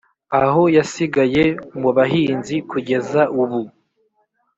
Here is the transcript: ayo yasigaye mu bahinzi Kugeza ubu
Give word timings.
ayo 0.39 0.63
yasigaye 0.77 1.43
mu 1.81 1.89
bahinzi 1.97 2.55
Kugeza 2.69 3.21
ubu 3.41 3.59